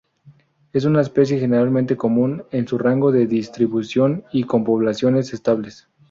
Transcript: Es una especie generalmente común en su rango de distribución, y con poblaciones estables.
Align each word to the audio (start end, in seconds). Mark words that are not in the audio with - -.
Es 0.73 0.85
una 0.85 0.99
especie 1.01 1.37
generalmente 1.39 1.95
común 1.95 2.43
en 2.49 2.67
su 2.67 2.79
rango 2.79 3.11
de 3.11 3.27
distribución, 3.27 4.23
y 4.33 4.45
con 4.45 4.63
poblaciones 4.63 5.31
estables. 5.31 5.87